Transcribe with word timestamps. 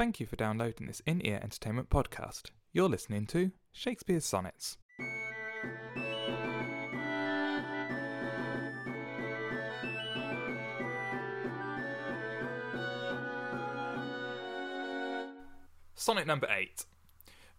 Thank 0.00 0.18
you 0.18 0.24
for 0.24 0.36
downloading 0.36 0.86
this 0.86 1.02
in 1.04 1.20
ear 1.26 1.38
entertainment 1.42 1.90
podcast. 1.90 2.44
You're 2.72 2.88
listening 2.88 3.26
to 3.26 3.50
Shakespeare's 3.70 4.24
Sonnets. 4.24 4.78
Sonnet 15.94 16.26
number 16.26 16.48
8. 16.50 16.86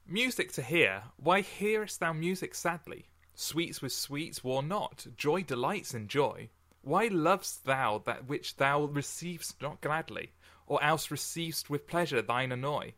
Music 0.07 0.51
to 0.53 0.63
hear, 0.63 1.03
why 1.17 1.41
hearest 1.41 1.99
thou 1.99 2.11
music 2.11 2.55
sadly? 2.55 3.05
Sweets 3.35 3.83
with 3.83 3.93
sweets 3.93 4.43
war 4.43 4.63
not, 4.63 5.05
joy 5.15 5.43
delights 5.43 5.93
in 5.93 6.07
joy. 6.07 6.49
Why 6.81 7.07
lovest 7.11 7.65
thou 7.65 8.01
that 8.07 8.27
which 8.27 8.55
thou 8.55 8.85
receivest 8.85 9.61
not 9.61 9.79
gladly, 9.81 10.31
or 10.71 10.81
else 10.81 11.11
receivest 11.11 11.69
with 11.69 11.85
pleasure 11.85 12.21
thine 12.21 12.49
annoy? 12.49 12.93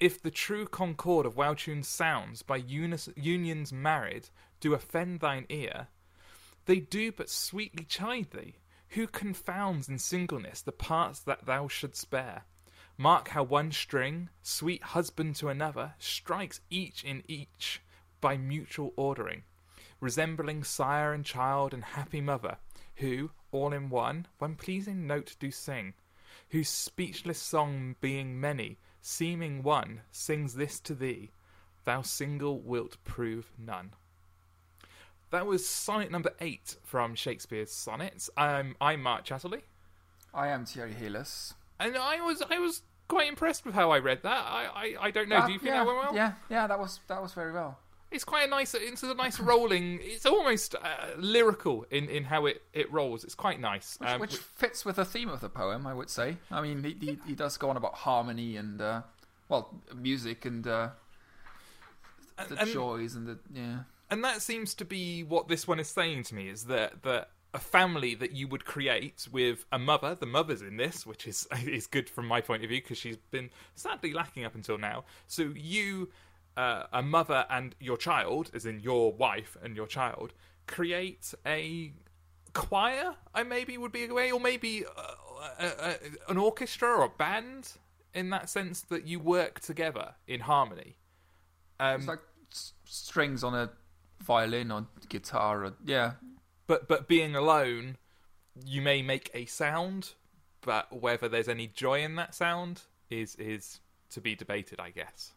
If 0.00 0.22
the 0.22 0.30
true 0.30 0.66
concord 0.66 1.26
of 1.26 1.36
well 1.36 1.54
tuned 1.54 1.84
sounds 1.84 2.40
by 2.40 2.56
unis- 2.56 3.10
unions 3.16 3.70
married 3.70 4.30
do 4.60 4.72
offend 4.72 5.20
thine 5.20 5.44
ear, 5.50 5.88
they 6.64 6.80
do 6.80 7.12
but 7.12 7.28
sweetly 7.28 7.84
chide 7.84 8.30
thee. 8.30 8.54
Who 8.94 9.06
confounds 9.06 9.90
in 9.90 9.98
singleness 9.98 10.62
the 10.62 10.72
parts 10.72 11.20
that 11.20 11.44
thou 11.44 11.68
shouldst 11.68 12.00
spare? 12.00 12.44
Mark 12.96 13.28
how 13.28 13.42
one 13.42 13.72
string, 13.72 14.30
sweet 14.40 14.82
husband 14.82 15.36
to 15.36 15.50
another, 15.50 15.96
strikes 15.98 16.62
each 16.70 17.04
in 17.04 17.22
each 17.28 17.82
by 18.22 18.38
mutual 18.38 18.94
ordering, 18.96 19.42
resembling 20.00 20.64
sire 20.64 21.12
and 21.12 21.26
child 21.26 21.74
and 21.74 21.84
happy 21.84 22.22
mother, 22.22 22.56
who, 22.96 23.32
all 23.50 23.74
in 23.74 23.90
one, 23.90 24.28
one 24.38 24.54
pleasing 24.54 25.06
note 25.06 25.36
do 25.38 25.50
sing, 25.50 25.92
whose 26.50 26.68
speechless 26.68 27.38
song 27.38 27.96
being 28.00 28.40
many, 28.40 28.78
seeming 29.00 29.62
one, 29.62 30.00
sings 30.10 30.54
this 30.54 30.80
to 30.80 30.94
thee, 30.94 31.30
thou 31.84 32.02
single 32.02 32.60
wilt 32.60 32.96
prove 33.04 33.52
none. 33.58 33.92
That 35.30 35.46
was 35.46 35.66
sonnet 35.68 36.10
number 36.10 36.32
eight 36.40 36.76
from 36.82 37.14
Shakespeare's 37.14 37.70
sonnets. 37.72 38.30
Um, 38.36 38.74
I'm 38.80 39.02
Mark 39.02 39.24
Chatterley, 39.24 39.62
I 40.34 40.48
am 40.48 40.64
Thierry 40.64 40.92
Helis. 40.92 41.54
and 41.78 41.96
I 41.96 42.20
was 42.20 42.42
I 42.50 42.58
was 42.58 42.82
quite 43.08 43.28
impressed 43.28 43.64
with 43.64 43.74
how 43.74 43.90
I 43.90 43.98
read 43.98 44.22
that. 44.24 44.44
I 44.46 44.66
I, 45.00 45.06
I 45.06 45.10
don't 45.10 45.28
know. 45.28 45.36
Ah, 45.36 45.46
Do 45.46 45.52
you 45.52 45.58
think 45.58 45.70
yeah, 45.70 45.78
that 45.78 45.86
went 45.86 45.98
well? 45.98 46.14
Yeah, 46.14 46.32
yeah, 46.48 46.66
that 46.66 46.78
was 46.78 47.00
that 47.08 47.22
was 47.22 47.32
very 47.32 47.52
well. 47.52 47.78
It's 48.10 48.24
quite 48.24 48.46
a 48.46 48.50
nice. 48.50 48.74
It's 48.74 49.02
a 49.04 49.14
nice 49.14 49.38
rolling. 49.38 50.00
It's 50.02 50.26
almost 50.26 50.74
uh, 50.74 50.78
lyrical 51.16 51.86
in, 51.90 52.08
in 52.08 52.24
how 52.24 52.46
it, 52.46 52.62
it 52.72 52.90
rolls. 52.92 53.22
It's 53.22 53.36
quite 53.36 53.60
nice. 53.60 53.96
Which, 54.00 54.08
Um, 54.10 54.20
which 54.20 54.36
fits 54.36 54.84
with 54.84 54.96
the 54.96 55.04
theme 55.04 55.28
of 55.28 55.40
the 55.40 55.48
poem, 55.48 55.86
I 55.86 55.94
would 55.94 56.10
say. 56.10 56.36
I 56.50 56.60
mean, 56.60 56.82
he, 56.82 56.96
he, 57.00 57.18
he 57.26 57.34
does 57.34 57.56
go 57.56 57.70
on 57.70 57.76
about 57.76 57.94
harmony 57.94 58.56
and, 58.56 58.80
uh, 58.80 59.02
well, 59.48 59.72
music 59.94 60.44
and 60.44 60.66
uh, 60.66 60.88
the 62.48 62.60
and- 62.60 62.70
joys 62.70 63.14
and 63.14 63.26
the. 63.28 63.38
Yeah. 63.54 63.78
and 64.10 64.24
that 64.24 64.42
seems 64.42 64.74
to 64.74 64.84
be 64.84 65.22
what 65.22 65.48
this 65.48 65.68
one 65.68 65.78
is 65.78 65.88
saying 65.88 66.24
to 66.24 66.34
me 66.34 66.48
is 66.48 66.64
that 66.64 67.02
that 67.02 67.30
a 67.52 67.58
family 67.58 68.14
that 68.14 68.30
you 68.32 68.46
would 68.48 68.64
create 68.64 69.26
with 69.32 69.64
a 69.72 69.78
mother 69.78 70.14
the 70.14 70.26
mother's 70.26 70.62
in 70.62 70.76
this 70.76 71.04
which 71.04 71.26
is 71.26 71.48
is 71.66 71.86
good 71.88 72.08
from 72.08 72.26
my 72.26 72.40
point 72.40 72.62
of 72.62 72.68
view 72.70 72.80
because 72.80 72.96
she's 72.98 73.16
been 73.32 73.50
sadly 73.74 74.12
lacking 74.12 74.44
up 74.44 74.54
until 74.54 74.78
now 74.78 75.04
so 75.26 75.52
you 75.56 76.08
uh, 76.56 76.84
a 76.92 77.02
mother 77.02 77.46
and 77.50 77.74
your 77.80 77.96
child 77.96 78.50
as 78.54 78.66
in 78.66 78.80
your 78.80 79.12
wife 79.12 79.56
and 79.62 79.76
your 79.76 79.86
child 79.86 80.32
create 80.66 81.32
a 81.46 81.92
choir 82.52 83.14
i 83.34 83.42
maybe 83.42 83.78
would 83.78 83.92
be 83.92 84.04
a 84.04 84.12
way 84.12 84.30
or 84.32 84.40
maybe 84.40 84.84
uh, 84.84 85.02
a, 85.60 85.66
a, 85.66 85.94
an 86.30 86.36
orchestra 86.36 86.88
or 86.88 87.04
a 87.04 87.08
band 87.08 87.72
in 88.12 88.30
that 88.30 88.48
sense 88.50 88.80
that 88.82 89.06
you 89.06 89.18
work 89.20 89.60
together 89.60 90.14
in 90.26 90.40
harmony 90.40 90.96
um, 91.78 92.00
It's 92.00 92.08
like 92.08 92.18
s- 92.52 92.72
strings 92.84 93.44
on 93.44 93.54
a 93.54 93.70
violin 94.22 94.70
or 94.70 94.86
guitar 95.08 95.64
or. 95.64 95.74
Yeah. 95.84 96.12
but 96.66 96.88
but 96.88 97.06
being 97.08 97.34
alone 97.36 97.96
you 98.66 98.82
may 98.82 99.00
make 99.00 99.30
a 99.32 99.44
sound 99.46 100.10
but 100.60 100.92
whether 101.00 101.28
there's 101.28 101.48
any 101.48 101.68
joy 101.68 102.02
in 102.02 102.16
that 102.16 102.34
sound 102.34 102.82
is 103.08 103.34
is 103.36 103.80
to 104.10 104.20
be 104.20 104.34
debated 104.34 104.80
i 104.80 104.90
guess 104.90 105.32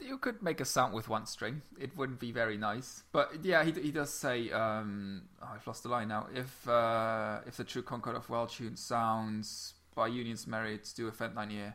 You 0.00 0.18
could 0.18 0.42
make 0.42 0.60
a 0.60 0.64
sound 0.64 0.94
with 0.94 1.08
one 1.08 1.26
string. 1.26 1.62
It 1.78 1.96
wouldn't 1.96 2.20
be 2.20 2.30
very 2.30 2.56
nice. 2.56 3.02
But 3.10 3.44
yeah, 3.44 3.64
he, 3.64 3.72
he 3.72 3.90
does 3.90 4.12
say. 4.12 4.50
Um, 4.50 5.22
oh, 5.42 5.48
I've 5.54 5.66
lost 5.66 5.82
the 5.82 5.88
line 5.88 6.08
now. 6.08 6.28
If 6.32 6.68
uh, 6.68 7.40
if 7.46 7.56
the 7.56 7.64
true 7.64 7.82
concord 7.82 8.16
of 8.16 8.30
well 8.30 8.46
tuned 8.46 8.78
sounds 8.78 9.74
by 9.94 10.06
unions 10.06 10.46
married 10.46 10.82
do 10.94 11.08
offend 11.08 11.36
thine 11.36 11.50
ear, 11.50 11.74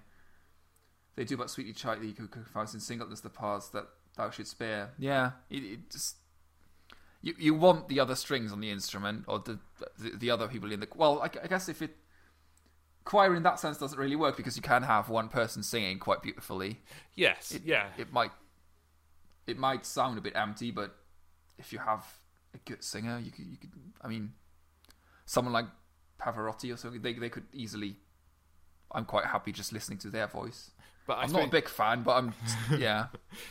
they 1.16 1.26
do 1.26 1.36
but 1.36 1.50
sweetly 1.50 1.74
chide 1.74 2.02
thee 2.02 2.16
who 2.18 2.28
confounds 2.28 2.74
in 2.74 2.80
singleness 2.80 3.20
the 3.20 3.30
parts 3.30 3.68
that 3.70 3.88
thou 4.16 4.30
shouldst 4.30 4.52
spare. 4.52 4.92
Yeah, 4.98 5.32
it, 5.50 5.64
it 5.64 5.90
just 5.90 6.16
you 7.22 7.34
you 7.38 7.54
want 7.54 7.90
the 7.90 8.00
other 8.00 8.16
strings 8.16 8.52
on 8.54 8.62
the 8.62 8.72
instrument 8.72 9.26
or 9.28 9.40
the 9.40 9.60
the, 9.98 10.12
the 10.18 10.30
other 10.30 10.48
people 10.48 10.72
in 10.72 10.80
the 10.80 10.88
well. 10.96 11.22
I, 11.22 11.30
I 11.44 11.48
guess 11.48 11.68
if 11.68 11.82
it 11.82 11.98
choir 13.06 13.36
in 13.36 13.44
that 13.44 13.60
sense 13.60 13.78
doesn't 13.78 14.00
really 14.00 14.16
work 14.16 14.38
because 14.38 14.56
you 14.56 14.62
can 14.62 14.84
have 14.84 15.10
one 15.10 15.28
person 15.28 15.62
singing 15.62 16.00
quite 16.00 16.22
beautifully 16.22 16.80
yes 17.16 17.52
it, 17.52 17.62
yeah 17.66 17.88
it 17.98 18.14
might 18.14 18.32
it 19.48 19.58
might 19.58 19.86
sound 19.86 20.18
a 20.18 20.22
bit 20.22 20.36
empty, 20.36 20.72
but 20.72 20.96
if 21.58 21.74
you 21.74 21.80
have 21.80 22.06
a 22.54 22.58
good 22.60 22.84
singer, 22.84 23.20
you 23.20 23.32
could, 23.32 23.46
you 23.46 23.58
could 23.58 23.72
I 24.02 24.08
mean, 24.08 24.34
someone 25.26 25.54
like 25.54 25.66
Pavarotti 26.22 26.74
or 26.74 26.78
something, 26.78 27.02
they 27.02 27.14
they 27.14 27.30
could 27.30 27.46
easily. 27.54 27.98
I'm 28.92 29.06
quite 29.06 29.26
happy 29.26 29.52
just 29.52 29.74
listening 29.74 29.98
to 30.00 30.10
their 30.10 30.28
voice. 30.28 30.72
but 31.08 31.18
I 31.18 31.24
I'm 31.24 31.32
not 31.32 31.46
a 31.46 31.52
big 31.52 31.68
fan, 31.68 32.04
but 32.04 32.12
I'm 32.12 32.34
yeah. 32.78 33.08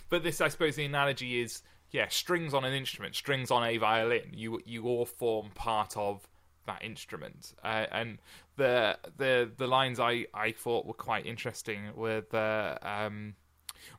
but 0.09 0.23
this 0.23 0.41
i 0.41 0.49
suppose 0.49 0.77
the 0.77 0.85
analogy 0.85 1.41
is 1.41 1.63
yeah 1.91 2.07
strings 2.09 2.55
on 2.55 2.65
an 2.65 2.73
instrument 2.73 3.15
strings 3.15 3.51
on 3.51 3.65
a 3.65 3.77
violin 3.77 4.23
you 4.33 4.61
you 4.65 4.85
all 4.85 5.05
form 5.05 5.51
part 5.55 5.97
of 5.97 6.27
that 6.67 6.85
instrument 6.85 7.55
uh, 7.65 7.87
and 7.91 8.19
the 8.57 8.97
the 9.17 9.51
the 9.57 9.67
lines 9.67 9.99
i 9.99 10.27
i 10.35 10.53
thought 10.53 10.87
were 10.87 10.95
quite 10.95 11.27
interesting 11.27 11.95
were 11.97 12.23
the 12.31 12.79
um 12.83 13.35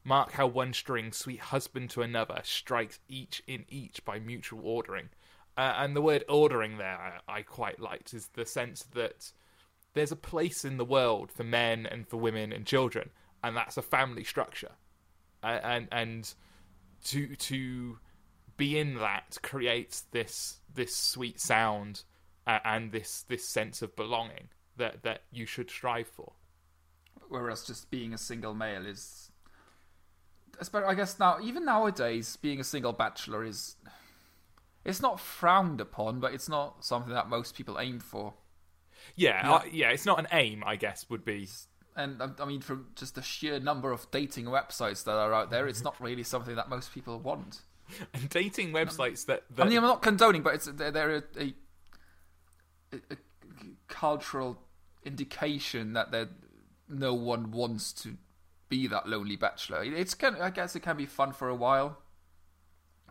Mark 0.03 0.31
how 0.31 0.47
one 0.47 0.74
string, 0.74 1.12
sweet 1.12 1.40
husband 1.40 1.90
to 1.91 2.01
another, 2.01 2.40
strikes 2.44 3.00
each 3.07 3.44
in 3.47 3.66
each 3.68 4.03
by 4.06 4.19
mutual 4.19 4.62
ordering. 4.63 5.09
Uh, 5.56 5.74
and 5.78 5.96
the 5.96 6.01
word 6.01 6.24
ordering 6.28 6.78
there 6.78 7.22
I, 7.28 7.40
I 7.40 7.41
quite 7.44 7.79
liked 7.79 8.13
is 8.13 8.28
the 8.34 8.46
sense 8.46 8.84
that 8.94 9.31
there's 9.94 10.12
a 10.12 10.18
place 10.18 10.66
in 10.66 10.78
the 10.78 10.85
world 10.85 11.31
for 11.31 11.44
men 11.44 11.85
and 11.85 12.07
for 12.07 12.18
women 12.18 12.51
and 12.51 12.66
children, 12.66 13.12
and 13.44 13.56
that's 13.56 13.78
a 13.78 13.81
family 13.81 14.24
structure. 14.24 14.72
Uh, 15.44 15.59
and 15.63 15.88
and 15.91 16.34
to 17.06 17.35
to 17.35 18.00
be 18.57 18.78
in 18.78 18.95
that 18.95 19.38
creates 19.44 20.01
this 20.12 20.59
this 20.74 20.95
sweet 20.95 21.40
sound 21.40 22.03
uh, 22.48 22.59
and 22.66 22.92
this 22.92 23.24
this 23.24 23.48
sense 23.48 23.81
of 23.81 23.96
belonging 23.96 24.50
that 24.78 25.04
that 25.04 25.24
you 25.31 25.46
should 25.46 25.70
strive 25.70 26.08
for. 26.08 26.34
Whereas 27.30 27.66
just 27.66 27.90
being 27.90 28.14
a 28.14 28.18
single 28.18 28.54
male 28.54 28.86
is, 28.86 29.31
I 30.74 30.94
guess 30.94 31.18
now 31.20 31.40
even 31.42 31.66
nowadays 31.66 32.36
being 32.38 32.59
a 32.59 32.64
single 32.64 32.94
bachelor 32.94 33.44
is, 33.44 33.76
it's 34.86 35.02
not 35.02 35.20
frowned 35.20 35.81
upon, 35.81 36.20
but 36.20 36.34
it's 36.34 36.50
not 36.50 36.84
something 36.84 37.14
that 37.14 37.30
most 37.30 37.56
people 37.56 37.80
aim 37.80 38.00
for. 38.00 38.34
Yeah, 39.16 39.48
Yeah. 39.48 39.54
uh, 39.54 39.62
yeah, 39.72 39.90
it's 39.90 40.06
not 40.06 40.20
an 40.20 40.28
aim, 40.31 40.64
I 40.66 40.75
guess, 40.75 41.10
would 41.10 41.25
be. 41.25 41.50
And 41.96 42.22
um, 42.22 42.36
I 42.40 42.46
mean, 42.46 42.62
from 42.62 42.88
just 42.96 43.16
the 43.16 43.22
sheer 43.22 43.60
number 43.60 43.92
of 43.92 44.10
dating 44.12 44.46
websites 44.46 45.04
that 45.06 45.16
are 45.16 45.34
out 45.34 45.50
there, 45.50 45.68
it's 45.68 45.84
not 45.84 46.00
really 46.00 46.24
something 46.24 46.56
that 46.56 46.70
most 46.70 46.94
people 46.94 47.20
want. 47.20 47.62
And 48.14 48.30
dating 48.30 48.72
websites 48.72 49.25
that, 49.25 49.44
that 49.56 49.66
I 49.66 49.70
mean, 49.70 49.78
I'm 49.78 49.84
not 49.84 50.02
condoning, 50.02 50.42
but 50.42 50.56
it's 50.56 50.66
they're, 50.66 50.90
they're 50.90 51.16
a, 51.18 51.24
a, 51.38 51.54
a, 52.94 53.14
a 53.14 53.18
cultural 53.88 54.59
indication 55.06 55.94
that 55.94 56.12
there 56.12 56.30
no 56.90 57.13
one 57.13 57.51
wants 57.51 57.92
to 57.94 58.18
be 58.69 58.88
that 58.88 59.07
lonely 59.07 59.36
bachelor. 59.36 59.84
It's 59.84 60.13
kind 60.13 60.36
of, 60.36 60.42
I 60.42 60.50
guess 60.50 60.75
it 60.75 60.81
can 60.81 60.98
be 60.98 61.06
fun 61.06 61.34
for 61.34 61.50
a 61.50 61.56
while, 61.56 61.98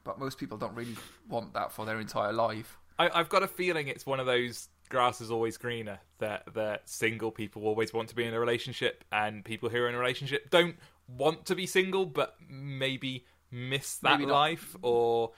but 0.05 0.19
most 0.19 0.39
people 0.39 0.59
don't 0.59 0.75
really 0.75 0.97
want 1.29 1.55
that 1.55 1.73
for 1.73 1.85
their 1.85 2.01
entire 2.01 2.33
life. 2.33 2.79
I, 2.99 3.11
I've 3.13 3.29
got 3.29 3.43
a 3.43 3.49
feeling 3.49 3.89
it's 3.89 4.07
one 4.07 4.21
of 4.21 4.27
those 4.27 4.69
grass 4.89 5.23
is 5.23 5.31
always 5.31 5.57
greener 5.57 5.99
that 6.19 6.43
that 6.53 6.87
single 6.89 7.31
people 7.31 7.65
always 7.65 7.95
want 7.95 8.11
to 8.11 8.15
be 8.15 8.25
in 8.25 8.35
a 8.35 8.39
relationship 8.39 9.05
and 9.11 9.43
people 9.43 9.71
who 9.71 9.79
are 9.79 9.89
in 9.89 9.95
a 9.95 9.99
relationship 9.99 10.51
don't 10.51 10.77
want 11.09 11.47
to 11.47 11.55
be 11.55 11.65
single 11.65 12.05
but 12.05 12.35
maybe 12.47 13.25
miss 13.51 13.97
that 13.97 14.19
Maybe 14.19 14.31
life 14.31 14.77
or 14.83 15.33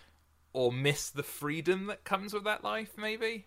or 0.53 0.73
miss 0.73 1.09
the 1.09 1.23
freedom 1.23 1.87
that 1.87 2.03
comes 2.03 2.35
with 2.35 2.43
that 2.45 2.65
life 2.65 2.95
maybe 2.99 3.47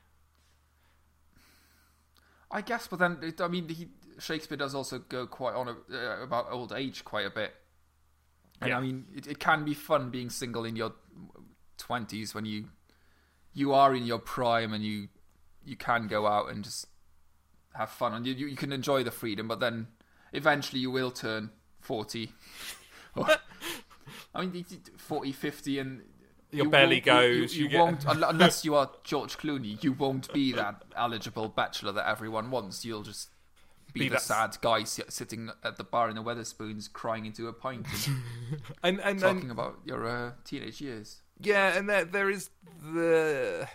I 2.49 2.61
guess, 2.61 2.87
but 2.87 2.99
then 2.99 3.33
I 3.39 3.47
mean, 3.47 3.67
he, 3.69 3.89
Shakespeare 4.19 4.57
does 4.57 4.73
also 4.73 4.99
go 4.99 5.27
quite 5.27 5.55
on 5.55 5.67
a, 5.67 5.75
uh, 5.93 6.23
about 6.23 6.47
old 6.51 6.71
age 6.73 7.03
quite 7.03 7.25
a 7.25 7.29
bit, 7.29 7.53
and 8.61 8.69
Yeah. 8.69 8.77
I 8.77 8.81
mean, 8.81 9.05
it, 9.13 9.27
it 9.27 9.39
can 9.39 9.65
be 9.65 9.73
fun 9.73 10.09
being 10.09 10.29
single 10.29 10.65
in 10.65 10.75
your 10.75 10.93
twenties 11.77 12.33
when 12.33 12.45
you 12.45 12.69
you 13.53 13.73
are 13.73 13.93
in 13.95 14.05
your 14.05 14.19
prime 14.19 14.73
and 14.73 14.83
you 14.83 15.09
you 15.65 15.75
can 15.75 16.07
go 16.07 16.25
out 16.25 16.49
and 16.49 16.63
just 16.63 16.87
have 17.73 17.89
fun 17.89 18.13
and 18.13 18.25
you, 18.25 18.33
you, 18.33 18.47
you 18.47 18.55
can 18.55 18.71
enjoy 18.71 19.03
the 19.03 19.11
freedom, 19.11 19.47
but 19.47 19.59
then 19.59 19.87
eventually 20.33 20.79
you 20.79 20.89
will 20.89 21.11
turn 21.11 21.51
40. 21.79 22.31
I 24.35 24.45
mean, 24.45 24.65
40, 24.97 25.31
50, 25.31 25.79
and 25.79 26.01
Your 26.51 26.65
you 26.65 26.71
belly 26.71 26.99
goes. 27.01 27.55
You, 27.55 27.59
you, 27.59 27.63
you 27.65 27.69
get- 27.69 27.79
won't, 27.81 28.07
un- 28.07 28.23
unless 28.27 28.63
you 28.63 28.75
are 28.75 28.89
George 29.03 29.37
Clooney, 29.37 29.83
you 29.83 29.91
won't 29.93 30.31
be 30.33 30.51
that 30.53 30.81
eligible 30.95 31.49
bachelor 31.49 31.91
that 31.91 32.07
everyone 32.09 32.51
wants. 32.51 32.85
You'll 32.85 33.03
just 33.03 33.29
be, 33.93 34.01
Be 34.01 34.07
the 34.09 34.13
that- 34.13 34.21
sad 34.21 34.57
guy 34.61 34.83
sitting 34.83 35.49
at 35.63 35.77
the 35.77 35.83
bar 35.83 36.09
in 36.09 36.15
the 36.15 36.23
Wetherspoons, 36.23 36.91
crying 36.91 37.25
into 37.25 37.47
a 37.47 37.53
pint 37.53 37.85
and 38.07 38.21
and 38.83 38.99
and, 39.01 39.19
talking 39.19 39.41
and 39.43 39.51
about 39.51 39.79
your 39.85 40.07
uh, 40.07 40.31
teenage 40.45 40.79
years. 40.81 41.21
yeah, 41.41 41.77
and 41.77 41.89
there 41.89 42.05
there 42.05 42.29
is 42.29 42.49
the 42.93 43.67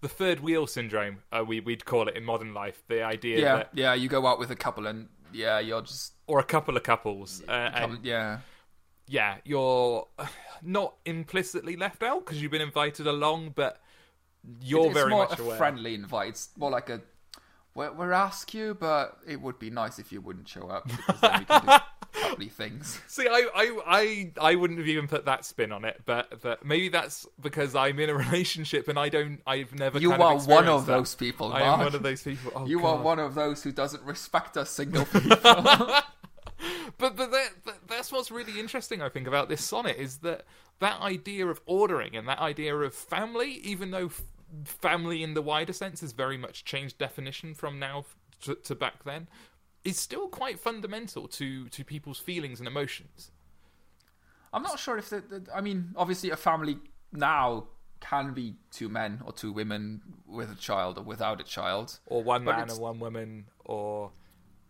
the 0.00 0.08
third 0.08 0.40
wheel 0.40 0.66
syndrome. 0.66 1.18
Uh, 1.30 1.44
we 1.46 1.60
we'd 1.60 1.84
call 1.84 2.08
it 2.08 2.16
in 2.16 2.24
modern 2.24 2.54
life. 2.54 2.82
The 2.88 3.02
idea 3.02 3.38
Yeah, 3.40 3.56
that 3.56 3.70
yeah. 3.74 3.94
You 3.94 4.08
go 4.08 4.26
out 4.26 4.38
with 4.38 4.50
a 4.50 4.56
couple, 4.56 4.86
and 4.86 5.08
yeah, 5.32 5.58
you're 5.60 5.82
just 5.82 6.14
or 6.26 6.38
a 6.40 6.44
couple 6.44 6.76
of 6.76 6.82
couples, 6.82 7.42
uh, 7.48 7.52
and 7.52 7.98
yeah. 8.04 8.38
Yeah, 9.10 9.36
you're 9.44 10.06
not 10.62 10.94
implicitly 11.04 11.76
left 11.76 12.02
out 12.02 12.24
because 12.24 12.40
you've 12.40 12.52
been 12.52 12.62
invited 12.62 13.06
along, 13.06 13.52
but 13.54 13.80
you're 14.62 14.86
it's 14.86 14.94
very 14.94 15.10
more 15.10 15.28
much 15.28 15.38
a 15.38 15.42
aware. 15.42 15.56
friendly 15.56 15.94
invite. 15.94 16.28
It's 16.28 16.48
more 16.56 16.70
like 16.70 16.88
a 16.88 17.02
we're, 17.74 17.92
we're 17.92 18.12
ask 18.12 18.54
you, 18.54 18.74
but 18.74 19.18
it 19.26 19.40
would 19.40 19.58
be 19.58 19.70
nice 19.70 19.98
if 19.98 20.12
you 20.12 20.20
wouldn't 20.20 20.48
show 20.48 20.68
up 20.68 20.88
because 20.88 21.20
then 21.20 21.38
we 21.40 21.44
can 21.44 21.66
do 21.66 21.72
lovely 22.22 22.48
things. 22.48 23.00
See, 23.06 23.26
I, 23.28 23.46
I, 23.54 23.78
I, 23.86 24.32
I 24.40 24.54
wouldn't 24.56 24.78
have 24.78 24.88
even 24.88 25.06
put 25.06 25.24
that 25.26 25.44
spin 25.44 25.70
on 25.70 25.84
it, 25.84 26.00
but, 26.04 26.40
but 26.42 26.64
maybe 26.64 26.88
that's 26.88 27.26
because 27.40 27.74
I'm 27.74 27.98
in 28.00 28.10
a 28.10 28.14
relationship 28.28 28.88
and 28.88 28.98
I 28.98 29.08
don't, 29.08 29.40
I've 29.46 29.72
never. 29.74 29.98
You 29.98 30.12
are 30.12 30.34
of 30.34 30.46
one 30.46 30.66
of 30.68 30.86
that. 30.86 30.92
those 30.92 31.14
people, 31.14 31.52
I 31.52 31.60
Mark. 31.60 31.78
am 31.78 31.84
one 31.86 31.94
of 31.94 32.02
those 32.02 32.22
people. 32.22 32.52
Oh, 32.54 32.66
you 32.66 32.80
God. 32.80 32.86
are 32.98 33.02
one 33.02 33.18
of 33.18 33.34
those 33.34 33.62
who 33.62 33.72
doesn't 33.72 34.02
respect 34.02 34.56
us 34.56 34.70
single 34.70 35.04
people. 35.12 35.34
But 36.98 37.16
but 37.16 37.30
that, 37.30 37.50
that's 38.00 38.10
what's 38.10 38.30
really 38.30 38.58
interesting, 38.58 39.02
I 39.02 39.10
think, 39.10 39.26
about 39.26 39.50
this 39.50 39.62
sonnet 39.62 39.96
is 39.98 40.18
that 40.18 40.44
that 40.78 40.98
idea 41.02 41.46
of 41.46 41.60
ordering 41.66 42.16
and 42.16 42.26
that 42.28 42.38
idea 42.38 42.74
of 42.74 42.94
family, 42.94 43.60
even 43.62 43.90
though 43.90 44.06
f- 44.06 44.22
family 44.64 45.22
in 45.22 45.34
the 45.34 45.42
wider 45.42 45.74
sense 45.74 46.00
has 46.00 46.12
very 46.12 46.38
much 46.38 46.64
changed 46.64 46.96
definition 46.96 47.52
from 47.52 47.78
now 47.78 48.06
to, 48.40 48.54
to 48.54 48.74
back 48.74 49.04
then, 49.04 49.28
is 49.84 49.98
still 49.98 50.28
quite 50.28 50.58
fundamental 50.58 51.28
to 51.28 51.68
to 51.68 51.84
people's 51.84 52.18
feelings 52.18 52.58
and 52.58 52.66
emotions. 52.66 53.30
I'm 54.54 54.62
not 54.62 54.78
sure 54.78 54.96
if 54.96 55.10
the, 55.10 55.20
the 55.20 55.46
I 55.54 55.60
mean, 55.60 55.92
obviously, 55.94 56.30
a 56.30 56.36
family 56.36 56.78
now 57.12 57.66
can 58.00 58.32
be 58.32 58.54
two 58.70 58.88
men 58.88 59.20
or 59.26 59.32
two 59.32 59.52
women 59.52 60.00
with 60.26 60.50
a 60.50 60.54
child 60.54 60.96
or 60.96 61.02
without 61.04 61.38
a 61.38 61.44
child. 61.44 61.98
Or 62.06 62.22
one 62.22 62.46
But 62.46 62.52
man 62.52 62.60
it's- 62.62 62.76
and 62.78 62.82
one 62.82 62.98
woman, 62.98 63.44
or 63.66 64.10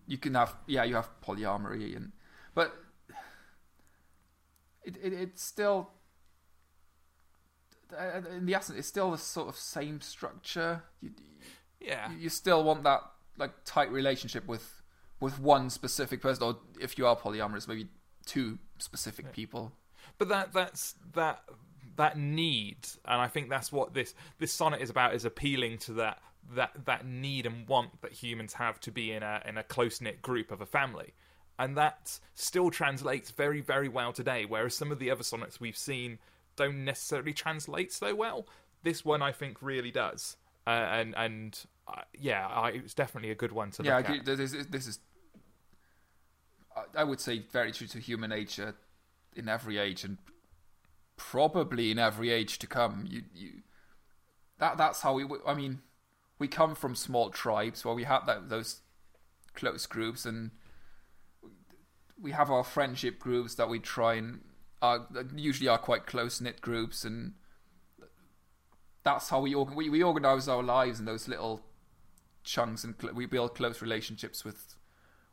you 0.09 0.19
can 0.19 0.35
have 0.35 0.57
yeah 0.67 0.83
you 0.83 0.97
have 0.97 1.09
polyamory 1.23 1.95
and 1.97 2.11
but 2.57 2.75
it, 4.97 5.13
it 5.13 5.13
it's 5.13 5.43
still 5.43 5.91
in 8.37 8.47
the 8.47 8.55
essence 8.55 8.79
it's 8.79 8.89
still 8.89 9.11
the 9.11 9.19
sort 9.19 9.49
of 9.49 9.57
same 9.57 10.01
structure. 10.01 10.83
You, 11.01 11.11
yeah, 11.81 12.11
you 12.13 12.29
still 12.29 12.63
want 12.63 12.85
that 12.85 13.01
like 13.39 13.53
tight 13.65 13.91
relationship 13.91 14.47
with 14.47 14.83
with 15.19 15.39
one 15.39 15.71
specific 15.71 16.21
person 16.21 16.45
or 16.45 16.59
if 16.81 16.97
you 16.99 17.07
are 17.07 17.17
polyamorous 17.17 17.69
maybe 17.69 17.89
two 18.27 18.59
specific 18.79 19.33
people. 19.33 19.73
But 20.19 20.29
that 20.29 20.53
that's 20.53 20.95
that 21.15 21.43
that 21.97 22.17
need 22.17 22.79
and 23.05 23.21
i 23.21 23.29
think 23.29 23.51
that's 23.51 23.71
what 23.71 23.93
this 23.93 24.15
this 24.39 24.53
sonnet 24.53 24.81
is 24.81 24.89
about 24.89 25.15
is 25.15 25.27
appealing 25.27 25.77
to 25.77 25.93
that 25.93 26.19
that 26.55 26.71
that 26.87 27.05
need 27.05 27.45
and 27.47 27.69
want 27.69 28.01
that 28.01 28.13
humans 28.13 28.55
have 28.55 28.81
to 28.81 28.91
be 28.91 29.13
in 29.13 29.23
a 29.23 29.43
in 29.47 29.59
a 29.59 29.63
close 29.63 30.01
knit 30.01 30.23
group 30.23 30.51
of 30.51 30.61
a 30.63 30.67
family 30.67 31.13
and 31.61 31.77
that 31.77 32.19
still 32.35 32.71
translates 32.71 33.31
very 33.31 33.61
very 33.61 33.89
well 33.89 34.13
today 34.13 34.45
whereas 34.45 34.75
some 34.75 34.91
of 34.91 34.99
the 34.99 35.11
other 35.11 35.23
sonnets 35.23 35.61
we've 35.61 35.77
seen 35.77 36.19
don't 36.57 36.85
necessarily 36.85 37.33
translate 37.33 37.93
so 37.93 38.15
well. 38.15 38.47
This 38.83 39.05
one 39.05 39.23
i 39.23 39.31
think 39.33 39.63
really 39.63 39.91
does. 39.93 40.37
Uh, 40.67 40.71
and 40.71 41.15
and 41.17 41.65
uh, 41.89 42.03
yeah 42.19 42.47
I, 42.47 42.71
it's 42.71 42.95
definitely 42.95 43.31
a 43.31 43.35
good 43.35 43.53
one 43.53 43.71
to 43.73 43.83
yeah 43.83 43.95
I 43.95 43.99
look 43.99 44.07
agree. 44.09 44.19
at. 44.21 44.39
this 44.39 44.67
this 44.69 44.87
is 44.87 44.99
I- 46.77 47.01
I 47.01 47.05
would 47.05 47.21
say 47.21 47.45
very 47.53 47.73
true 47.73 47.87
to 47.89 47.99
human 47.99 48.31
nature 48.31 48.75
in 49.37 49.49
every 49.49 49.79
age 49.79 50.05
and 50.05 50.19
probably 51.17 51.91
in 51.91 51.99
every 51.99 52.31
age 52.31 52.59
to 52.59 52.67
come. 52.67 53.05
You 53.09 53.23
you 53.35 53.51
that 54.59 54.77
that's 54.79 55.01
how 55.03 55.15
we 55.15 55.27
I 55.47 55.55
mean 55.55 55.81
we 56.39 56.49
come 56.49 56.75
from 56.75 56.95
small 56.95 57.31
tribes 57.31 57.85
where 57.85 57.95
we 57.95 58.05
have 58.05 58.27
that 58.27 58.49
those 58.49 58.81
close 59.55 59.87
groups 59.87 60.25
and 60.25 60.51
we 62.21 62.33
have 62.33 62.51
our 62.51 62.65
friendship 62.65 63.19
groups 63.19 63.55
that 63.55 63.69
we 63.69 63.79
try 63.79 64.15
and 64.15 64.41
are 64.83 65.07
usually 65.35 65.69
are 65.69 65.79
quite 65.79 66.07
close 66.07 66.41
knit 66.41 66.61
groups 66.61 67.05
and 67.05 67.35
that's 69.03 69.29
how 69.29 69.41
we, 69.41 69.55
we 69.55 69.89
we 69.89 70.03
organize 70.03 70.49
our 70.49 70.63
lives 70.63 70.99
in 70.99 71.07
those 71.07 71.29
little 71.29 71.63
chunks 72.45 72.85
and 72.85 72.95
cl- 73.01 73.15
we 73.15 73.27
build 73.27 73.55
close 73.55 73.83
relationships 73.83 74.45
with 74.45 74.77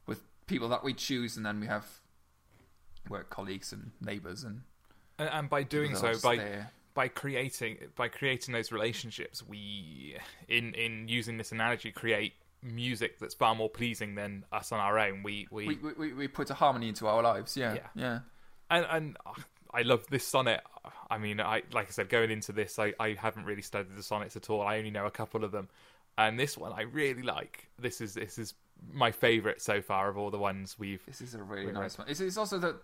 with 0.06 0.22
people 0.48 0.69
that 0.69 0.84
we 0.84 0.94
choose 0.94 1.38
and 1.38 1.45
then 1.45 1.60
we 1.60 1.68
have 1.68 1.86
work 3.10 3.30
colleagues 3.30 3.72
and 3.72 3.92
neighbors 4.01 4.44
and 4.44 4.62
and, 5.19 5.30
and 5.30 5.50
by 5.50 5.63
doing 5.63 5.95
so 5.95 6.01
that 6.01 6.07
are 6.07 6.13
just 6.13 6.24
by 6.24 6.38
there. 6.38 6.72
by 6.94 7.07
creating 7.07 7.78
by 7.95 8.07
creating 8.07 8.54
those 8.54 8.72
relationships 8.72 9.45
we 9.48 10.18
in 10.48 10.74
in 10.74 11.07
using 11.07 11.38
this 11.38 11.51
analogy 11.51 11.92
create 11.92 12.33
music 12.62 13.19
that's 13.19 13.36
far 13.36 13.56
more 13.56 13.69
pleasing 13.69 14.15
than 14.15 14.44
us 14.51 14.71
on 14.71 14.80
our 14.80 14.98
own. 15.00 15.24
We 15.24 15.48
we, 15.51 15.77
we, 15.81 15.94
we, 15.94 16.13
we 16.13 16.27
put 16.27 16.50
a 16.50 16.54
harmony 16.54 16.89
into 16.89 17.07
our 17.07 17.21
lives 17.21 17.56
yeah 17.56 17.74
Yeah. 17.75 17.88
yeah. 17.95 18.19
And 18.69 18.86
and 18.89 19.18
I 19.74 19.83
love 19.83 20.06
this 20.09 20.25
sonnet. 20.25 20.62
I 21.09 21.18
mean 21.18 21.39
I 21.39 21.63
like 21.71 21.88
I 21.88 21.92
said 21.92 22.09
going 22.09 22.31
into 22.31 22.51
this 22.51 22.80
I, 22.80 22.94
I 23.00 23.13
haven't 23.19 23.45
really 23.45 23.62
studied 23.62 23.95
the 23.95 24.04
sonnets 24.04 24.36
at 24.36 24.50
all. 24.50 24.62
I 24.62 24.77
only 24.77 24.92
know 24.92 25.06
a 25.06 25.12
couple 25.12 25.44
of 25.44 25.51
them. 25.51 25.69
And 26.18 26.39
this 26.39 26.57
one 26.57 26.74
I 26.74 26.81
really 26.81 27.21
like. 27.21 27.69
This 27.80 28.01
is 28.01 28.13
this 28.15 28.38
is 28.38 28.54
my 28.92 29.12
favorite 29.12 29.62
so 29.62 29.81
far 29.81 30.09
of 30.09 30.18
all 30.18 30.30
the 30.30 30.38
ones 30.38 30.75
we've 30.77 31.04
this 31.06 31.21
is 31.21 31.33
a 31.33 31.42
really 31.44 31.71
nice 31.71 31.98
one. 31.98 32.07
It's, 32.09 32.19
it's 32.19 32.38
also 32.38 32.57
that 32.59 32.75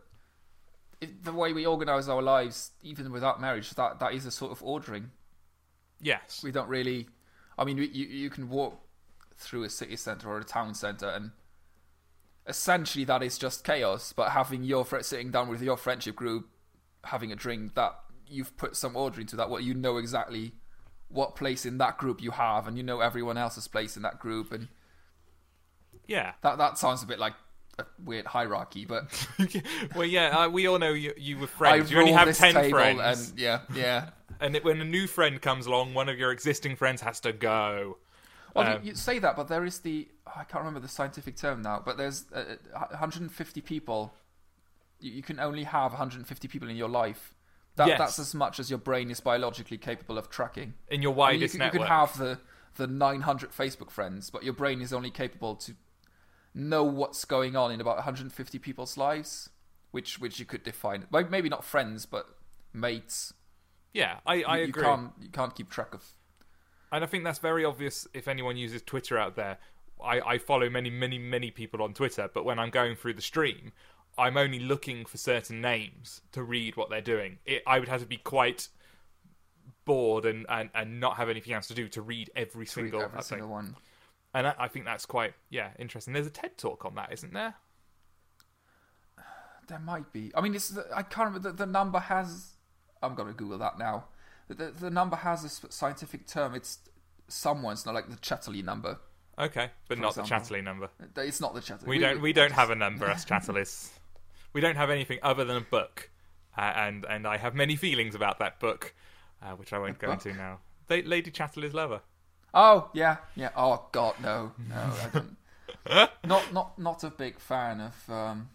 the 1.21 1.33
way 1.33 1.51
we 1.51 1.65
organize 1.65 2.07
our 2.07 2.21
lives 2.21 2.71
even 2.81 3.11
without 3.11 3.41
marriage 3.41 3.71
that 3.71 3.99
that 3.99 4.13
is 4.13 4.25
a 4.25 4.31
sort 4.31 4.51
of 4.51 4.63
ordering. 4.63 5.11
Yes. 6.01 6.41
We 6.43 6.51
don't 6.51 6.69
really 6.69 7.07
i 7.57 7.63
mean 7.63 7.77
you 7.77 7.83
you 7.85 8.29
can 8.31 8.49
walk 8.49 8.79
through 9.43 9.63
a 9.63 9.69
city 9.69 9.95
center 9.95 10.29
or 10.29 10.39
a 10.39 10.43
town 10.43 10.73
center 10.73 11.07
and 11.07 11.31
essentially 12.47 13.05
that 13.05 13.23
is 13.23 13.37
just 13.37 13.63
chaos 13.63 14.13
but 14.13 14.31
having 14.31 14.63
your 14.63 14.83
fr- 14.83 15.01
sitting 15.01 15.31
down 15.31 15.47
with 15.47 15.61
your 15.61 15.77
friendship 15.77 16.15
group 16.15 16.47
having 17.05 17.31
a 17.31 17.35
drink 17.35 17.73
that 17.75 17.93
you've 18.27 18.55
put 18.57 18.75
some 18.75 18.95
order 18.95 19.21
into 19.21 19.35
that 19.35 19.49
what 19.49 19.63
you 19.63 19.73
know 19.73 19.97
exactly 19.97 20.53
what 21.09 21.35
place 21.35 21.65
in 21.65 21.77
that 21.77 21.97
group 21.97 22.21
you 22.21 22.31
have 22.31 22.67
and 22.67 22.77
you 22.77 22.83
know 22.83 22.99
everyone 22.99 23.37
else's 23.37 23.67
place 23.67 23.95
in 23.95 24.01
that 24.01 24.19
group 24.19 24.51
and 24.51 24.67
yeah. 26.07 26.33
That 26.41 26.57
that 26.57 26.77
sounds 26.77 27.03
a 27.03 27.05
bit 27.05 27.19
like 27.19 27.33
a 27.79 27.85
weird 28.03 28.25
hierarchy 28.25 28.85
but 28.85 29.27
well 29.95 30.05
yeah 30.05 30.37
uh, 30.37 30.49
we 30.49 30.67
all 30.67 30.77
know 30.77 30.93
you 30.93 31.11
you 31.17 31.37
were 31.37 31.45
I 31.45 31.47
friends 31.47 31.91
you 31.91 31.97
only 31.97 32.11
have 32.11 32.35
10 32.35 32.69
friends. 32.69 33.29
and 33.29 33.39
yeah 33.39 33.59
yeah. 33.73 34.09
And 34.41 34.57
it, 34.57 34.65
when 34.65 34.81
a 34.81 34.85
new 34.85 35.07
friend 35.07 35.41
comes 35.41 35.67
along, 35.67 35.93
one 35.93 36.09
of 36.09 36.19
your 36.19 36.31
existing 36.31 36.75
friends 36.75 36.99
has 37.01 37.21
to 37.21 37.31
go. 37.31 37.97
Well, 38.53 38.67
Um, 38.67 38.83
you, 38.83 38.89
you 38.89 38.95
say 38.95 39.19
that, 39.19 39.35
but 39.35 39.47
there 39.47 39.65
is 39.65 39.79
the 39.79 40.07
oh, 40.27 40.31
I 40.35 40.43
can't 40.43 40.63
remember 40.63 40.79
the 40.79 40.87
scientific 40.87 41.35
term 41.35 41.61
now. 41.61 41.81
But 41.83 41.97
there's 41.97 42.25
uh, 42.33 42.55
uh, 42.75 42.85
150 42.89 43.61
people. 43.61 44.13
You, 44.99 45.11
you 45.11 45.23
can 45.23 45.39
only 45.39 45.63
have 45.63 45.91
150 45.91 46.47
people 46.47 46.69
in 46.69 46.75
your 46.75 46.89
life. 46.89 47.35
That, 47.75 47.87
Yes. 47.87 47.97
That's 47.97 48.19
as 48.19 48.35
much 48.35 48.59
as 48.59 48.69
your 48.69 48.77
brain 48.77 49.09
is 49.09 49.19
biologically 49.19 49.79
capable 49.79 50.19
of 50.19 50.29
tracking. 50.29 50.75
In 50.89 51.01
your 51.01 51.11
I 51.13 51.31
mean, 51.31 51.39
you, 51.39 51.45
widest 51.45 51.57
can, 51.57 51.65
you 51.65 51.71
can 51.71 51.87
have 51.87 52.17
the 52.17 52.39
the 52.75 52.87
900 52.87 53.51
Facebook 53.51 53.91
friends, 53.91 54.29
but 54.29 54.43
your 54.43 54.53
brain 54.53 54.81
is 54.81 54.93
only 54.93 55.11
capable 55.11 55.55
to 55.55 55.73
know 56.53 56.83
what's 56.83 57.25
going 57.25 57.55
on 57.55 57.71
in 57.71 57.81
about 57.81 57.95
150 57.97 58.59
people's 58.59 58.97
lives, 58.97 59.49
which 59.91 60.19
which 60.19 60.39
you 60.39 60.45
could 60.45 60.63
define 60.63 61.07
maybe 61.29 61.49
not 61.49 61.63
friends, 61.63 62.05
but 62.05 62.27
mates. 62.73 63.33
yeah, 63.93 64.19
I, 64.25 64.43
I 64.43 64.57
you, 64.57 64.63
agree. 64.65 64.83
You 64.83 64.89
can't 64.89 65.11
you 65.21 65.29
can't 65.29 65.55
keep 65.55 65.69
track 65.69 65.93
of. 65.93 66.03
And 66.93 67.03
I 67.03 67.07
think 67.07 67.23
that's 67.23 67.39
very 67.39 67.65
obvious 67.65 68.07
if 68.13 68.27
anyone 68.27 68.55
uses 68.55 68.83
Twitter 68.83 69.17
out 69.17 69.35
there. 69.35 69.57
I, 70.01 70.21
I 70.21 70.37
follow 70.37 70.69
many, 70.69 70.91
many, 70.91 71.17
many 71.17 71.49
people 71.49 71.81
on 71.81 71.95
Twitter, 71.95 72.29
but 72.31 72.45
when 72.45 72.59
I'm 72.59 72.69
going 72.69 72.95
through 72.95 73.15
the 73.15 73.21
stream, 73.21 73.71
I'm 74.15 74.37
only 74.37 74.59
looking 74.59 75.05
for 75.05 75.17
certain 75.17 75.59
names 75.59 76.21
to 76.33 76.43
read 76.43 76.77
what 76.77 76.91
they're 76.91 77.01
doing. 77.01 77.39
It, 77.47 77.63
I 77.65 77.79
would 77.79 77.87
have 77.89 78.01
to 78.01 78.05
be 78.05 78.17
quite 78.17 78.67
bored 79.85 80.25
and, 80.25 80.45
and, 80.49 80.69
and 80.75 80.99
not 80.99 81.17
have 81.17 81.29
anything 81.29 81.53
else 81.53 81.67
to 81.69 81.73
do 81.73 81.89
to 81.89 82.01
read 82.03 82.29
every 82.35 82.67
single 82.67 83.01
every 83.01 83.23
single 83.23 83.49
one. 83.49 83.75
And 84.35 84.45
I, 84.45 84.53
I 84.59 84.67
think 84.67 84.85
that's 84.85 85.07
quite, 85.07 85.33
yeah, 85.49 85.69
interesting. 85.79 86.13
There's 86.13 86.27
a 86.27 86.29
TED 86.31 86.59
talk 86.59 86.85
on 86.85 86.93
that, 86.95 87.11
isn't 87.11 87.33
there? 87.33 87.55
There 89.67 89.79
might 89.79 90.13
be. 90.13 90.31
I 90.35 90.41
mean, 90.41 90.53
it's 90.53 90.69
the, 90.69 90.85
I 90.93 91.01
can't 91.01 91.29
remember. 91.29 91.49
The, 91.49 91.65
the 91.65 91.71
number 91.71 91.97
has. 91.97 92.51
I'm 93.01 93.15
going 93.15 93.29
to 93.29 93.33
Google 93.33 93.57
that 93.57 93.79
now. 93.79 94.05
The, 94.47 94.53
the, 94.55 94.71
the 94.71 94.89
number 94.89 95.15
has 95.15 95.43
a 95.43 95.71
scientific 95.71 96.27
term. 96.27 96.55
It's 96.55 96.79
someone's 97.27 97.85
not 97.85 97.95
like 97.95 98.09
the 98.09 98.17
Chatterley 98.17 98.63
number. 98.63 98.99
Okay, 99.39 99.71
but 99.87 99.97
not 99.97 100.13
the 100.15 100.21
example. 100.21 100.55
Chatterley 100.57 100.63
number. 100.63 100.89
It's 101.17 101.41
not 101.41 101.55
the 101.55 101.61
Chatterley. 101.61 101.87
We 101.87 101.97
don't. 101.99 102.21
We 102.21 102.33
don't 102.33 102.51
have 102.51 102.69
a 102.69 102.75
number 102.75 103.05
as 103.05 103.25
Chatterleys. 103.31 103.89
we 104.53 104.61
don't 104.61 104.75
have 104.75 104.89
anything 104.89 105.19
other 105.23 105.43
than 105.43 105.57
a 105.57 105.61
book, 105.61 106.09
uh, 106.57 106.61
and 106.75 107.05
and 107.05 107.25
I 107.27 107.37
have 107.37 107.55
many 107.55 107.75
feelings 107.75 108.13
about 108.15 108.39
that 108.39 108.59
book, 108.59 108.93
uh, 109.41 109.51
which 109.51 109.73
I 109.73 109.79
won't 109.79 109.97
go 109.97 110.11
into 110.11 110.33
now. 110.33 110.59
They, 110.87 111.01
Lady 111.01 111.31
Chatterley's 111.31 111.73
lover. 111.73 112.01
Oh 112.53 112.89
yeah, 112.93 113.17
yeah. 113.35 113.49
Oh 113.55 113.87
God, 113.91 114.15
no, 114.21 114.51
no. 114.69 115.23
Not 116.23 116.53
not 116.53 116.79
not 116.79 117.03
a 117.03 117.09
big 117.09 117.39
fan 117.39 117.81
of. 117.81 118.09
Um, 118.09 118.49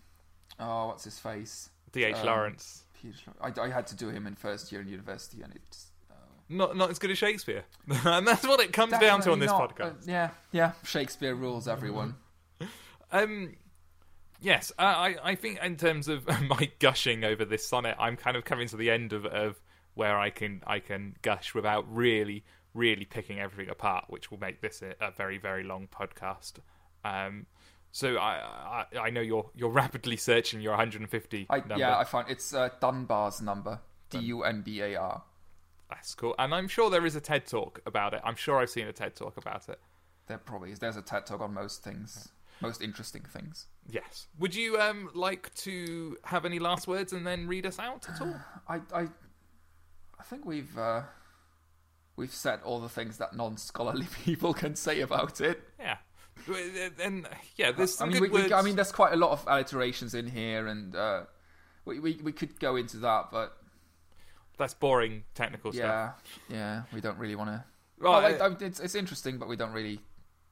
oh, 0.58 0.86
what's 0.86 1.04
his 1.04 1.18
face? 1.18 1.70
D. 1.92 2.04
H. 2.04 2.16
Um, 2.16 2.26
Lawrence. 2.26 2.84
Peter 3.00 3.16
Lorre. 3.40 3.58
I, 3.58 3.62
I 3.66 3.68
had 3.70 3.86
to 3.88 3.96
do 3.96 4.08
him 4.08 4.26
in 4.26 4.34
first 4.34 4.70
year 4.72 4.80
in 4.80 4.88
university, 4.88 5.42
and 5.42 5.54
it's. 5.54 5.90
Uh, 6.10 6.14
Not 6.48 6.76
not 6.76 6.90
as 6.90 6.98
good 6.98 7.10
as 7.10 7.18
Shakespeare, 7.18 7.64
and 8.04 8.26
that's 8.26 8.46
what 8.46 8.60
it 8.60 8.72
comes 8.72 8.98
down 8.98 9.20
to 9.22 9.32
on 9.32 9.38
this 9.38 9.50
not, 9.50 9.76
podcast. 9.76 10.02
uh, 10.02 10.06
yeah, 10.06 10.30
yeah. 10.52 10.72
Shakespeare 10.84 11.34
rules 11.34 11.68
everyone. 11.68 12.14
Um, 13.10 13.56
yes, 14.38 14.70
uh, 14.78 14.82
I 14.82 15.16
I 15.22 15.34
think 15.34 15.58
in 15.62 15.76
terms 15.76 16.08
of 16.08 16.26
my 16.42 16.70
gushing 16.78 17.24
over 17.24 17.46
this 17.46 17.66
sonnet, 17.66 17.96
I'm 17.98 18.16
kind 18.16 18.36
of 18.36 18.44
coming 18.44 18.68
to 18.68 18.76
the 18.76 18.90
end 18.90 19.14
of 19.14 19.24
of 19.24 19.58
where 19.94 20.18
I 20.18 20.28
can 20.28 20.62
I 20.66 20.80
can 20.80 21.16
gush 21.22 21.54
without 21.54 21.86
really 21.90 22.44
really 22.74 23.06
picking 23.06 23.40
everything 23.40 23.70
apart, 23.70 24.04
which 24.08 24.30
will 24.30 24.38
make 24.38 24.60
this 24.60 24.82
a, 24.82 24.94
a 25.02 25.10
very 25.10 25.38
very 25.38 25.64
long 25.64 25.88
podcast. 25.88 26.54
Um, 27.02 27.46
so 27.92 28.16
I, 28.16 28.84
I 28.94 28.98
I 28.98 29.10
know 29.10 29.20
you're 29.20 29.50
you're 29.54 29.70
rapidly 29.70 30.16
searching 30.16 30.60
your 30.60 30.72
150 30.72 31.46
I, 31.50 31.58
number. 31.58 31.78
yeah, 31.78 31.98
I 31.98 32.04
found 32.04 32.30
it's 32.30 32.52
uh, 32.54 32.68
Dunbar's 32.80 33.40
number. 33.40 33.80
D 34.10 34.18
U 34.18 34.42
N 34.42 34.62
B 34.62 34.80
A 34.80 34.96
R. 34.96 35.22
That's 35.90 36.14
cool, 36.14 36.34
and 36.38 36.54
I'm 36.54 36.68
sure 36.68 36.90
there 36.90 37.06
is 37.06 37.16
a 37.16 37.20
TED 37.20 37.46
talk 37.46 37.80
about 37.86 38.12
it. 38.14 38.20
I'm 38.24 38.36
sure 38.36 38.58
I've 38.58 38.70
seen 38.70 38.86
a 38.86 38.92
TED 38.92 39.16
talk 39.16 39.36
about 39.36 39.68
it. 39.68 39.78
There 40.26 40.38
probably 40.38 40.70
is. 40.72 40.78
There's 40.78 40.96
a 40.96 41.02
TED 41.02 41.26
talk 41.26 41.40
on 41.40 41.54
most 41.54 41.82
things, 41.82 42.28
most 42.60 42.82
interesting 42.82 43.22
things. 43.22 43.66
Yes. 43.90 44.26
Would 44.38 44.54
you 44.54 44.78
um 44.78 45.10
like 45.14 45.52
to 45.56 46.16
have 46.24 46.44
any 46.44 46.58
last 46.58 46.86
words 46.86 47.12
and 47.12 47.26
then 47.26 47.46
read 47.46 47.64
us 47.66 47.78
out 47.78 48.08
at 48.08 48.20
all? 48.20 48.34
I, 48.68 48.76
I, 48.94 49.08
I 50.18 50.22
think 50.24 50.44
we've 50.44 50.76
uh, 50.76 51.02
we've 52.16 52.34
said 52.34 52.60
all 52.64 52.80
the 52.80 52.88
things 52.88 53.16
that 53.18 53.34
non-scholarly 53.34 54.08
people 54.24 54.52
can 54.52 54.74
say 54.76 55.00
about 55.00 55.40
it. 55.40 55.62
Yeah. 56.48 56.88
And 57.02 57.28
yeah, 57.56 57.72
there's 57.72 57.94
some 57.94 58.08
I 58.08 58.12
mean, 58.12 58.22
we, 58.22 58.28
we, 58.28 58.52
I 58.52 58.62
mean, 58.62 58.76
there's 58.76 58.92
quite 58.92 59.12
a 59.12 59.16
lot 59.16 59.32
of 59.32 59.44
alliterations 59.46 60.14
in 60.14 60.26
here, 60.26 60.66
and 60.66 60.94
uh, 60.94 61.22
we, 61.84 62.00
we 62.00 62.20
we 62.22 62.32
could 62.32 62.58
go 62.58 62.76
into 62.76 62.98
that, 62.98 63.30
but 63.30 63.56
That's 64.56 64.74
boring 64.74 65.24
technical 65.34 65.72
stuff. 65.72 66.22
yeah, 66.48 66.56
yeah, 66.56 66.82
we 66.92 67.00
don't 67.00 67.18
really 67.18 67.36
want 67.36 67.50
to. 67.50 67.64
Right. 67.98 68.38
Well, 68.38 68.50
I, 68.50 68.54
I, 68.54 68.56
it's 68.60 68.80
it's 68.80 68.94
interesting, 68.94 69.38
but 69.38 69.48
we 69.48 69.56
don't 69.56 69.72
really. 69.72 70.00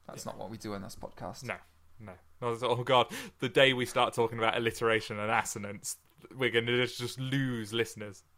That's 0.07 0.25
not 0.25 0.37
what 0.37 0.49
we 0.49 0.57
do 0.57 0.73
in 0.73 0.81
this 0.81 0.95
podcast. 0.95 1.43
no, 1.43 1.55
no. 1.99 2.13
Not 2.41 2.55
at 2.55 2.63
all. 2.63 2.77
Oh 2.79 2.83
god, 2.85 3.07
the 3.39 3.49
day 3.49 3.73
we 3.73 3.85
start 3.85 4.13
talking 4.13 4.37
about 4.37 4.57
alliteration 4.57 5.19
and 5.19 5.31
assonance, 5.31 5.97
we're 6.35 6.51
going 6.51 6.65
to 6.65 6.85
just, 6.85 7.19
lose 7.19 7.73
listeners. 7.73 8.23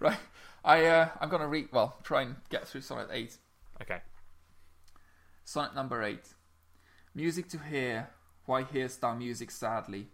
Right. 0.00 0.16
I 0.64 0.86
uh, 0.86 1.08
I'm 1.20 1.28
gonna 1.28 1.46
read. 1.46 1.68
Well, 1.72 1.96
try 2.02 2.22
and 2.22 2.36
get 2.48 2.66
through 2.66 2.80
sonnet 2.80 3.08
eight. 3.12 3.36
Okay. 3.82 4.00
Sonnet 5.50 5.74
number 5.74 6.02
eight. 6.02 6.34
Music 7.14 7.48
to 7.48 7.58
hear, 7.58 8.10
why 8.44 8.64
hearest 8.64 9.00
thou 9.00 9.14
music 9.14 9.50
sadly? 9.50 10.08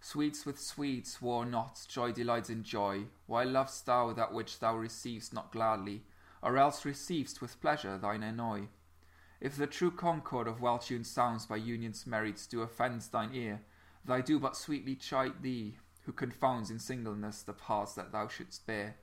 Sweets 0.00 0.46
with 0.46 0.60
sweets 0.60 1.20
war 1.20 1.44
not, 1.44 1.84
joy 1.88 2.12
delights 2.12 2.50
in 2.50 2.62
joy. 2.62 3.06
Why 3.26 3.42
lovest 3.42 3.84
thou 3.84 4.12
that 4.12 4.32
which 4.32 4.60
thou 4.60 4.76
receivest 4.76 5.34
not 5.34 5.50
gladly, 5.50 6.04
or 6.40 6.56
else 6.56 6.84
receivest 6.84 7.42
with 7.42 7.60
pleasure 7.60 7.98
thine 7.98 8.22
annoy? 8.22 8.68
If 9.40 9.56
the 9.56 9.66
true 9.66 9.90
concord 9.90 10.46
of 10.46 10.60
well 10.60 10.78
tuned 10.78 11.08
sounds 11.08 11.46
by 11.46 11.56
union's 11.56 12.06
merits 12.06 12.46
do 12.46 12.62
offend 12.62 13.00
thine 13.10 13.34
ear, 13.34 13.62
thy 14.04 14.20
do 14.20 14.38
but 14.38 14.56
sweetly 14.56 14.94
chide 14.94 15.42
thee, 15.42 15.78
who 16.02 16.12
confounds 16.12 16.70
in 16.70 16.78
singleness 16.78 17.42
the 17.42 17.54
parts 17.54 17.94
that 17.94 18.12
thou 18.12 18.28
shouldst 18.28 18.68
bear. 18.68 18.98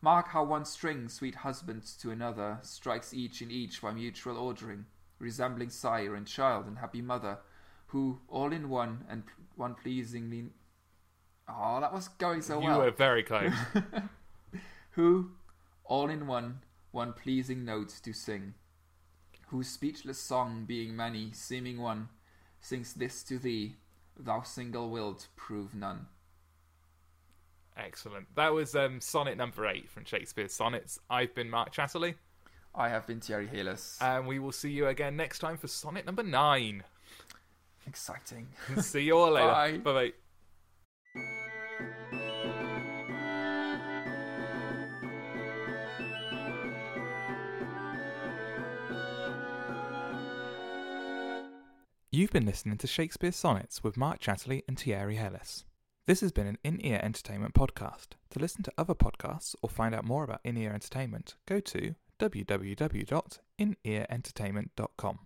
Mark 0.00 0.30
how 0.30 0.42
one 0.42 0.64
string, 0.64 1.08
sweet 1.08 1.36
husband 1.36 1.84
to 2.00 2.10
another, 2.10 2.58
strikes 2.62 3.14
each 3.14 3.40
in 3.40 3.52
each 3.52 3.80
by 3.80 3.92
mutual 3.92 4.36
ordering, 4.36 4.86
resembling 5.18 5.70
sire 5.70 6.14
and 6.14 6.26
child 6.26 6.66
and 6.66 6.78
happy 6.78 7.02
mother, 7.02 7.38
who 7.88 8.20
all 8.28 8.52
in 8.52 8.68
one 8.68 9.04
and 9.08 9.22
one 9.54 9.74
pleasingly. 9.74 10.46
Oh, 11.48 11.80
that 11.80 11.92
was 11.92 12.08
going 12.08 12.42
so 12.42 12.60
you 12.60 12.66
well. 12.66 12.78
You 12.78 12.84
were 12.84 12.90
very 12.90 13.22
close. 13.22 13.52
Who 14.90 15.32
all 15.84 16.08
in 16.08 16.26
one 16.26 16.60
one 16.96 17.12
pleasing 17.12 17.62
note 17.62 17.92
do 18.02 18.12
sing, 18.12 18.54
whose 19.48 19.68
speechless 19.68 20.18
song 20.18 20.64
being 20.66 20.96
many, 20.96 21.30
seeming 21.32 21.78
one, 21.78 22.08
sings 22.58 22.94
this 22.94 23.22
to 23.22 23.38
thee, 23.38 23.76
thou 24.18 24.40
single 24.40 24.88
wilt 24.88 25.28
prove 25.36 25.74
none. 25.74 26.06
Excellent. 27.76 28.34
That 28.34 28.54
was 28.54 28.74
um, 28.74 29.02
sonnet 29.02 29.36
number 29.36 29.66
eight 29.66 29.90
from 29.90 30.06
Shakespeare's 30.06 30.54
Sonnets. 30.54 30.98
I've 31.10 31.34
been 31.34 31.50
Mark 31.50 31.74
Chatterley, 31.74 32.14
I 32.76 32.90
have 32.90 33.06
been 33.06 33.20
Thierry 33.20 33.48
Helis. 33.48 33.96
and 34.02 34.26
we 34.26 34.38
will 34.38 34.52
see 34.52 34.70
you 34.70 34.86
again 34.86 35.16
next 35.16 35.38
time 35.38 35.56
for 35.56 35.66
sonnet 35.66 36.04
number 36.04 36.22
nine. 36.22 36.84
Exciting. 37.86 38.48
see 38.80 39.02
you 39.02 39.16
all 39.16 39.30
later. 39.32 39.78
Bye. 39.78 39.92
Bye. 39.92 40.12
You've 52.10 52.30
been 52.30 52.46
listening 52.46 52.78
to 52.78 52.86
Shakespeare 52.86 53.32
Sonnets 53.32 53.82
with 53.84 53.96
Mark 53.96 54.20
Chatterley 54.20 54.62
and 54.66 54.78
Thierry 54.78 55.16
Hellis. 55.16 55.64
This 56.06 56.20
has 56.20 56.32
been 56.32 56.46
an 56.46 56.58
In 56.64 56.84
Ear 56.84 57.00
Entertainment 57.02 57.52
podcast. 57.52 58.08
To 58.30 58.38
listen 58.38 58.62
to 58.62 58.72
other 58.78 58.94
podcasts 58.94 59.54
or 59.60 59.68
find 59.68 59.94
out 59.94 60.04
more 60.04 60.24
about 60.24 60.40
In 60.44 60.56
Ear 60.56 60.72
Entertainment, 60.72 61.34
go 61.46 61.60
to 61.60 61.94
www.inearentertainment.com. 62.20 65.18